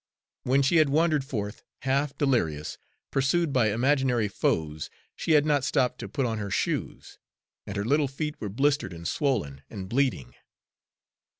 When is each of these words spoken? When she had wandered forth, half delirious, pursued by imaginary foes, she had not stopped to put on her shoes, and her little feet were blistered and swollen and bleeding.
When 0.41 0.63
she 0.63 0.77
had 0.77 0.89
wandered 0.89 1.23
forth, 1.23 1.61
half 1.83 2.17
delirious, 2.17 2.79
pursued 3.11 3.53
by 3.53 3.69
imaginary 3.69 4.27
foes, 4.27 4.89
she 5.15 5.33
had 5.33 5.45
not 5.45 5.63
stopped 5.63 5.99
to 5.99 6.09
put 6.09 6.25
on 6.25 6.39
her 6.39 6.49
shoes, 6.49 7.19
and 7.67 7.77
her 7.77 7.85
little 7.85 8.07
feet 8.07 8.41
were 8.41 8.49
blistered 8.49 8.93
and 8.93 9.07
swollen 9.07 9.61
and 9.69 9.87
bleeding. 9.87 10.33